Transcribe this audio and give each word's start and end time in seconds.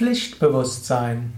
Pflichtbewusstsein. 0.00 1.34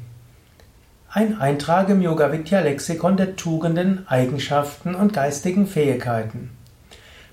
Ein 1.11 1.41
Eintrag 1.41 1.89
im 1.89 2.01
Yoga 2.01 2.31
Vidya 2.31 2.61
Lexikon 2.61 3.17
der 3.17 3.35
Tugenden, 3.35 4.07
Eigenschaften 4.07 4.95
und 4.95 5.13
geistigen 5.13 5.67
Fähigkeiten. 5.67 6.51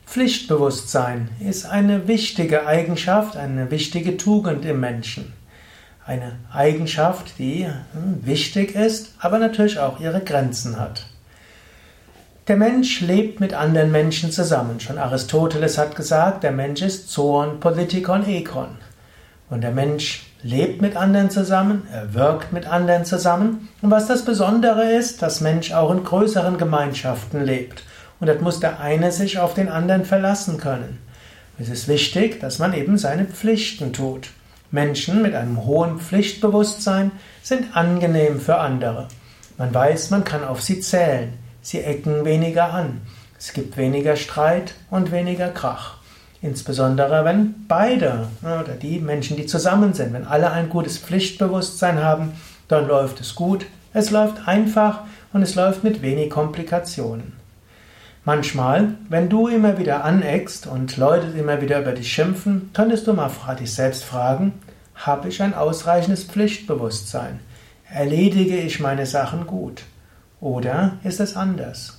Pflichtbewusstsein 0.08 1.30
ist 1.40 1.68
eine 1.68 2.08
wichtige 2.08 2.66
Eigenschaft, 2.66 3.38
eine 3.38 3.70
wichtige 3.70 4.18
Tugend 4.18 4.66
im 4.66 4.80
Menschen. 4.80 5.34
Eine 6.04 6.40
Eigenschaft, 6.52 7.38
die 7.38 7.68
hm, 7.68 8.26
wichtig 8.26 8.74
ist, 8.74 9.14
aber 9.20 9.38
natürlich 9.38 9.78
auch 9.78 10.00
ihre 10.00 10.22
Grenzen 10.22 10.80
hat. 10.80 11.06
Der 12.48 12.58
Mensch 12.58 13.02
lebt 13.02 13.40
mit 13.40 13.54
anderen 13.54 13.92
Menschen 13.92 14.32
zusammen. 14.32 14.80
Schon 14.80 14.98
Aristoteles 14.98 15.78
hat 15.78 15.96
gesagt, 15.96 16.42
der 16.42 16.54
Mensch 16.54 16.82
ist 16.82 17.12
Zoon, 17.12 17.60
Politikon, 17.60 18.28
Ekon. 18.28 18.80
Und 19.52 19.62
der 19.62 19.72
Mensch 19.72 20.29
lebt 20.42 20.82
mit 20.82 20.96
anderen 20.96 21.30
zusammen, 21.30 21.88
er 21.92 22.14
wirkt 22.14 22.54
mit 22.54 22.66
anderen 22.66 23.06
zusammen. 23.06 23.70
Und 23.82 23.92
was 23.92 24.08
das 24.08 24.24
Besondere 24.24 24.92
ist, 24.92 25.22
dass 25.22 25.42
Mensch 25.42 25.72
auch 25.74 25.92
in 25.92 26.04
größeren 26.04 26.58
Gemeinschaften 26.58 27.44
lebt. 27.44 27.84
Und 28.20 28.28
dort 28.28 28.42
muss 28.42 28.60
der 28.60 28.80
eine 28.80 29.12
sich 29.12 29.40
auf 29.40 29.54
den 29.54 29.70
anderen 29.70 30.06
verlassen 30.06 30.58
können. 30.58 31.00
Es 31.58 31.70
ist 31.70 31.88
wichtig, 31.88 32.40
dass 32.40 32.60
man 32.60 32.74
eben 32.74 32.98
seine 32.98 33.26
Pflichten 33.26 33.92
tut. 33.92 34.30
Menschen 34.72 35.22
mit 35.22 35.36
einem 35.36 35.66
hohen 35.66 36.00
Pflichtbewusstsein 36.00 37.12
sind 37.42 37.76
angenehm 37.76 38.40
für 38.40 38.60
andere. 38.60 39.08
Man 39.58 39.74
weiß, 39.74 40.10
man 40.12 40.24
kann 40.24 40.44
auf 40.44 40.62
sie 40.62 40.80
zählen. 40.80 41.34
Sie 41.62 41.82
ecken 41.82 42.24
weniger 42.24 42.74
an. 42.74 43.02
Es 43.38 43.54
gibt 43.54 43.78
weniger 43.78 44.16
Streit 44.16 44.74
und 44.90 45.12
weniger 45.12 45.50
Krach. 45.50 45.99
Insbesondere 46.42 47.26
wenn 47.26 47.68
beide 47.68 48.28
oder 48.42 48.76
die 48.82 49.00
Menschen, 49.00 49.36
die 49.36 49.46
zusammen 49.46 49.94
sind, 49.94 50.14
wenn 50.14 50.26
alle 50.26 50.52
ein 50.52 50.70
gutes 50.70 50.98
Pflichtbewusstsein 50.98 52.02
haben, 52.02 52.34
dann 52.70 52.88
läuft 52.88 53.20
es 53.20 53.36
gut, 53.36 53.66
es 53.94 54.12
läuft 54.12 54.48
einfach 54.48 55.02
und 55.34 55.42
es 55.42 55.56
läuft 55.56 55.84
mit 55.84 56.02
wenig 56.02 56.30
Komplikationen. 56.30 57.34
Manchmal, 58.24 58.96
wenn 59.10 59.28
du 59.28 59.48
immer 59.48 59.78
wieder 59.78 60.04
aneckst 60.06 60.68
und 60.68 60.96
Leute 60.98 61.28
immer 61.38 61.62
wieder 61.62 61.82
über 61.82 61.92
dich 61.92 62.12
schimpfen, 62.12 62.70
könntest 62.74 63.08
du 63.08 63.14
mal 63.14 63.32
dich 63.60 63.74
selbst 63.74 64.04
fragen, 64.04 64.54
habe 64.96 65.30
ich 65.30 65.42
ein 65.42 65.54
ausreichendes 65.54 66.26
Pflichtbewusstsein? 66.26 67.40
Erledige 67.92 68.58
ich 68.58 68.80
meine 68.80 69.06
Sachen 69.06 69.48
gut? 69.48 69.84
Oder 70.42 70.98
ist 71.04 71.20
es 71.20 71.36
anders? 71.36 71.99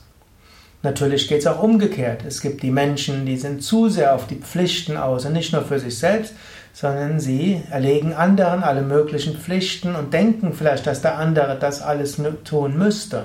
Natürlich 0.83 1.29
geht 1.29 1.41
es 1.41 1.47
auch 1.47 1.63
umgekehrt. 1.63 2.25
Es 2.27 2.41
gibt 2.41 2.63
die 2.63 2.71
Menschen, 2.71 3.27
die 3.27 3.37
sind 3.37 3.63
zu 3.63 3.89
sehr 3.89 4.15
auf 4.15 4.27
die 4.27 4.37
Pflichten 4.37 4.97
aus 4.97 5.27
und 5.27 5.35
nicht 5.35 5.53
nur 5.53 5.63
für 5.63 5.79
sich 5.79 5.99
selbst, 5.99 6.33
sondern 6.73 7.21
sie 7.21 7.63
erlegen 7.71 8.15
anderen 8.15 8.63
alle 8.63 8.83
möglichen 8.83 9.37
Pflichten 9.37 9.95
und 9.95 10.15
denken 10.15 10.55
vielleicht, 10.55 10.87
dass 10.87 11.03
der 11.03 11.19
andere 11.19 11.59
das 11.59 11.83
alles 11.83 12.19
tun 12.45 12.79
müsste. 12.79 13.25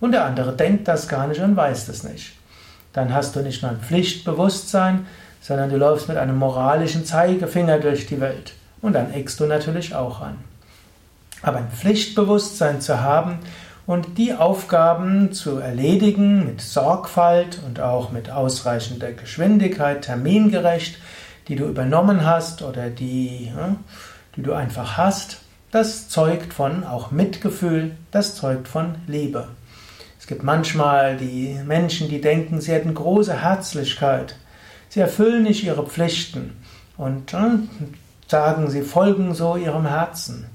Und 0.00 0.12
der 0.12 0.24
andere 0.24 0.52
denkt 0.52 0.88
das 0.88 1.08
gar 1.08 1.26
nicht 1.26 1.40
und 1.40 1.56
weiß 1.56 1.86
das 1.86 2.02
nicht. 2.02 2.34
Dann 2.92 3.12
hast 3.12 3.36
du 3.36 3.40
nicht 3.40 3.62
nur 3.62 3.72
ein 3.72 3.80
Pflichtbewusstsein, 3.80 5.06
sondern 5.42 5.68
du 5.68 5.76
läufst 5.76 6.08
mit 6.08 6.16
einem 6.16 6.38
moralischen 6.38 7.04
Zeigefinger 7.04 7.78
durch 7.78 8.06
die 8.06 8.20
Welt. 8.20 8.54
Und 8.80 8.94
dann 8.94 9.12
eckst 9.12 9.38
du 9.40 9.46
natürlich 9.46 9.94
auch 9.94 10.20
an. 10.20 10.36
Aber 11.42 11.58
ein 11.58 11.70
Pflichtbewusstsein 11.70 12.80
zu 12.80 13.00
haben, 13.00 13.38
und 13.86 14.18
die 14.18 14.34
Aufgaben 14.34 15.32
zu 15.32 15.58
erledigen 15.58 16.44
mit 16.44 16.60
Sorgfalt 16.60 17.60
und 17.64 17.80
auch 17.80 18.10
mit 18.10 18.30
ausreichender 18.30 19.12
Geschwindigkeit, 19.12 20.02
termingerecht, 20.02 20.98
die 21.48 21.56
du 21.56 21.66
übernommen 21.66 22.26
hast 22.26 22.62
oder 22.62 22.90
die, 22.90 23.52
die 24.34 24.42
du 24.42 24.52
einfach 24.52 24.96
hast, 24.96 25.38
das 25.70 26.08
zeugt 26.08 26.52
von 26.52 26.84
auch 26.84 27.10
Mitgefühl, 27.10 27.96
das 28.10 28.34
zeugt 28.34 28.66
von 28.66 28.96
Liebe. 29.06 29.48
Es 30.18 30.26
gibt 30.26 30.42
manchmal 30.42 31.16
die 31.16 31.60
Menschen, 31.64 32.08
die 32.08 32.20
denken, 32.20 32.60
sie 32.60 32.72
hätten 32.72 32.94
große 32.94 33.42
Herzlichkeit. 33.42 34.36
Sie 34.88 35.00
erfüllen 35.00 35.44
nicht 35.44 35.62
ihre 35.62 35.86
Pflichten 35.86 36.56
und 36.96 37.36
sagen, 38.26 38.70
sie 38.70 38.82
folgen 38.82 39.34
so 39.34 39.56
ihrem 39.56 39.86
Herzen. 39.86 40.46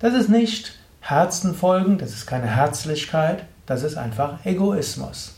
Das 0.00 0.12
ist 0.12 0.28
nicht 0.28 0.74
Herzen 1.06 1.54
folgen, 1.54 1.98
das 1.98 2.14
ist 2.14 2.26
keine 2.26 2.46
Herzlichkeit, 2.46 3.44
das 3.66 3.82
ist 3.82 3.98
einfach 3.98 4.42
Egoismus. 4.46 5.34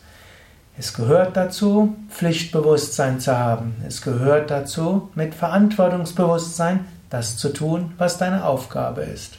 Es 0.78 0.94
gehört 0.94 1.36
dazu, 1.36 1.96
Pflichtbewusstsein 2.08 3.18
zu 3.18 3.36
haben. 3.36 3.74
Es 3.84 4.00
gehört 4.00 4.52
dazu, 4.52 5.10
mit 5.16 5.34
Verantwortungsbewusstsein 5.34 6.84
das 7.10 7.36
zu 7.36 7.48
tun, 7.48 7.94
was 7.98 8.16
deine 8.16 8.44
Aufgabe 8.44 9.00
ist. 9.00 9.38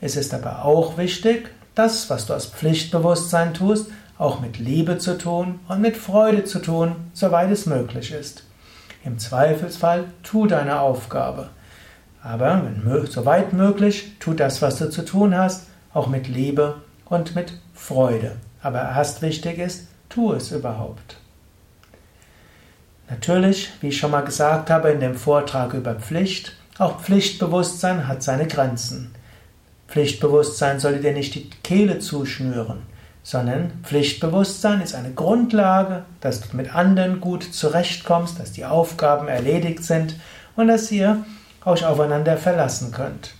Es 0.00 0.16
ist 0.16 0.34
aber 0.34 0.64
auch 0.64 0.98
wichtig, 0.98 1.50
das, 1.76 2.10
was 2.10 2.26
du 2.26 2.34
aus 2.34 2.46
Pflichtbewusstsein 2.46 3.54
tust, 3.54 3.92
auch 4.18 4.40
mit 4.40 4.58
Liebe 4.58 4.98
zu 4.98 5.16
tun 5.16 5.60
und 5.68 5.80
mit 5.80 5.96
Freude 5.96 6.42
zu 6.42 6.58
tun, 6.58 6.96
soweit 7.12 7.52
es 7.52 7.66
möglich 7.66 8.10
ist. 8.10 8.42
Im 9.04 9.20
Zweifelsfall 9.20 10.06
tu 10.24 10.48
deine 10.48 10.80
Aufgabe. 10.80 11.50
Aber 12.24 12.62
wenn, 12.64 13.06
soweit 13.06 13.52
möglich, 13.52 14.14
tu 14.18 14.32
das, 14.32 14.62
was 14.62 14.78
du 14.78 14.88
zu 14.88 15.04
tun 15.04 15.36
hast, 15.36 15.66
auch 15.92 16.06
mit 16.06 16.26
Liebe 16.26 16.76
und 17.04 17.36
mit 17.36 17.52
Freude. 17.74 18.36
Aber 18.62 18.80
erst 18.80 19.20
wichtig 19.20 19.58
ist, 19.58 19.88
tu 20.08 20.32
es 20.32 20.50
überhaupt. 20.50 21.18
Natürlich, 23.10 23.70
wie 23.82 23.88
ich 23.88 23.98
schon 23.98 24.10
mal 24.10 24.22
gesagt 24.22 24.70
habe 24.70 24.88
in 24.90 25.00
dem 25.00 25.14
Vortrag 25.14 25.74
über 25.74 25.96
Pflicht, 25.96 26.56
auch 26.78 26.98
Pflichtbewusstsein 26.98 28.08
hat 28.08 28.22
seine 28.22 28.46
Grenzen. 28.46 29.14
Pflichtbewusstsein 29.88 30.80
soll 30.80 31.00
dir 31.00 31.12
nicht 31.12 31.34
die 31.34 31.50
Kehle 31.62 31.98
zuschnüren, 31.98 32.78
sondern 33.22 33.70
Pflichtbewusstsein 33.82 34.80
ist 34.80 34.94
eine 34.94 35.12
Grundlage, 35.12 36.04
dass 36.22 36.40
du 36.40 36.56
mit 36.56 36.74
anderen 36.74 37.20
gut 37.20 37.42
zurechtkommst, 37.44 38.40
dass 38.40 38.52
die 38.52 38.64
Aufgaben 38.64 39.28
erledigt 39.28 39.84
sind 39.84 40.16
und 40.56 40.68
dass 40.68 40.90
ihr 40.90 41.22
euch 41.64 41.84
aufeinander 41.84 42.36
verlassen 42.36 42.92
könnt. 42.92 43.34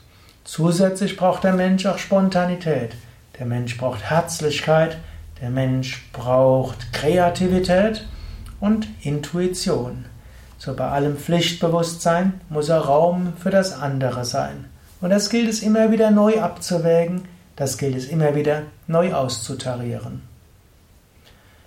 Zusätzlich 0.44 1.16
braucht 1.16 1.44
der 1.44 1.54
Mensch 1.54 1.86
auch 1.86 1.98
Spontanität. 1.98 2.92
Der 3.38 3.46
Mensch 3.46 3.76
braucht 3.76 4.02
Herzlichkeit. 4.02 4.98
Der 5.40 5.50
Mensch 5.50 6.08
braucht 6.12 6.92
Kreativität 6.92 8.06
und 8.60 8.86
Intuition. 9.02 10.04
So 10.58 10.74
bei 10.74 10.88
allem 10.88 11.16
Pflichtbewusstsein 11.16 12.40
muss 12.48 12.68
er 12.68 12.78
Raum 12.78 13.34
für 13.38 13.50
das 13.50 13.72
andere 13.72 14.24
sein. 14.24 14.66
Und 15.00 15.10
das 15.10 15.28
gilt 15.28 15.48
es 15.48 15.62
immer 15.62 15.90
wieder 15.90 16.10
neu 16.10 16.40
abzuwägen, 16.40 17.22
das 17.56 17.76
gilt 17.76 17.96
es 17.96 18.06
immer 18.06 18.34
wieder 18.34 18.62
neu 18.86 19.12
auszutarieren. 19.12 20.22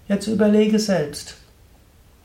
Jetzt 0.07 0.27
überlege 0.27 0.79
selbst, 0.79 1.35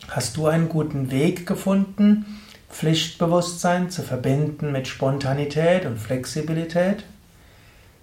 hast 0.09 0.37
du 0.37 0.47
einen 0.47 0.69
guten 0.69 1.11
Weg 1.11 1.47
gefunden, 1.47 2.41
Pflichtbewusstsein 2.73 3.91
zu 3.91 4.03
verbinden 4.03 4.73
mit 4.73 4.89
Spontanität 4.89 5.87
und 5.87 5.99
Flexibilität? 5.99 7.05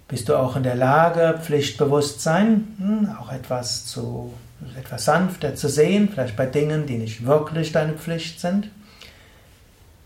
Bist 0.08 0.28
du 0.28 0.36
auch 0.36 0.56
in 0.56 0.62
der 0.62 0.76
Lage, 0.76 1.38
Pflichtbewusstsein 1.42 2.68
hm, 2.78 3.16
auch 3.20 3.32
etwas 3.32 3.84
zu 3.86 4.32
etwas 4.78 5.06
sanfter 5.06 5.54
zu 5.54 5.68
sehen, 5.68 6.08
vielleicht 6.10 6.36
bei 6.36 6.46
Dingen, 6.46 6.86
die 6.86 6.98
nicht 6.98 7.26
wirklich 7.26 7.72
deine 7.72 7.94
Pflicht 7.94 8.40
sind? 8.40 8.70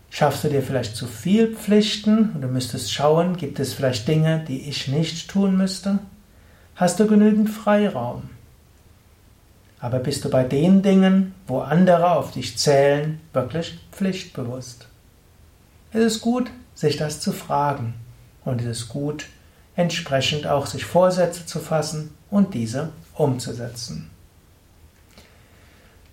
Schaffst 0.09 0.43
du 0.43 0.49
dir 0.49 0.61
vielleicht 0.61 0.95
zu 0.95 1.07
viel 1.07 1.53
Pflichten 1.55 2.31
und 2.33 2.41
du 2.41 2.47
müsstest 2.47 2.91
schauen, 2.91 3.37
gibt 3.37 3.59
es 3.59 3.73
vielleicht 3.73 4.07
Dinge, 4.07 4.43
die 4.47 4.69
ich 4.69 4.87
nicht 4.87 5.29
tun 5.29 5.57
müsste? 5.57 5.99
Hast 6.75 6.99
du 6.99 7.07
genügend 7.07 7.49
Freiraum? 7.49 8.23
Aber 9.85 9.99
bist 9.99 10.25
du 10.25 10.29
bei 10.31 10.43
den 10.43 10.81
Dingen, 10.81 11.35
wo 11.45 11.59
andere 11.59 12.13
auf 12.13 12.31
dich 12.31 12.57
zählen, 12.57 13.21
wirklich 13.33 13.77
pflichtbewusst? 13.91 14.87
Es 15.93 16.03
ist 16.03 16.21
gut, 16.21 16.49
sich 16.73 16.97
das 16.97 17.21
zu 17.21 17.31
fragen. 17.31 17.93
Und 18.43 18.61
es 18.61 18.65
ist 18.65 18.89
gut, 18.89 19.27
entsprechend 19.75 20.47
auch 20.47 20.65
sich 20.65 20.85
Vorsätze 20.85 21.45
zu 21.45 21.59
fassen 21.59 22.15
und 22.31 22.55
diese 22.55 22.93
umzusetzen. 23.13 24.09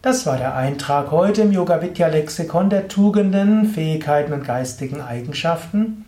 Das 0.03 0.27
war 0.27 0.37
der 0.37 0.55
Eintrag 0.55 1.11
heute 1.11 1.41
im 1.41 1.53
Yoga 1.53 1.81
Vidya 1.81 2.09
Lexikon 2.09 2.69
der 2.69 2.89
Tugenden, 2.89 3.65
Fähigkeiten 3.65 4.35
und 4.35 4.45
geistigen 4.45 5.01
Eigenschaften. 5.01 6.05